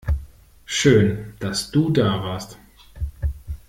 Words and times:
Schön, 0.65 1.35
dass 1.37 1.69
du 1.69 1.91
da 1.91 2.23
warst. 2.23 2.57